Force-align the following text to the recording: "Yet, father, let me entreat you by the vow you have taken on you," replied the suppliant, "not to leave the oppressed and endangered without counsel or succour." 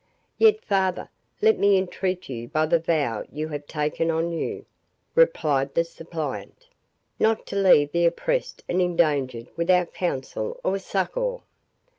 "Yet, 0.39 0.65
father, 0.65 1.09
let 1.43 1.59
me 1.59 1.77
entreat 1.77 2.27
you 2.27 2.47
by 2.47 2.65
the 2.65 2.79
vow 2.79 3.23
you 3.31 3.49
have 3.49 3.67
taken 3.67 4.09
on 4.09 4.31
you," 4.31 4.65
replied 5.13 5.75
the 5.75 5.83
suppliant, 5.83 6.69
"not 7.19 7.45
to 7.45 7.55
leave 7.55 7.91
the 7.91 8.07
oppressed 8.07 8.63
and 8.67 8.81
endangered 8.81 9.45
without 9.55 9.93
counsel 9.93 10.59
or 10.63 10.79
succour." 10.79 11.41